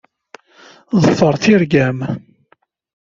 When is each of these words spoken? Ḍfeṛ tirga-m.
Ḍfeṛ 1.03 1.35
tirga-m. 1.43 1.99